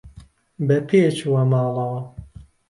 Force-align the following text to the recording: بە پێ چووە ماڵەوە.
بە 0.67 0.77
پێ 0.87 1.01
چووە 1.17 1.43
ماڵەوە. 1.51 1.99